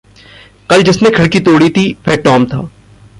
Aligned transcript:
कल 0.69 0.83
जिसने 0.83 1.09
खिड़की 1.09 1.39
तोड़ी 1.39 1.69
थी 1.69 1.91
वह 2.07 2.15
टॉम 2.15 2.45
था। 2.45 2.69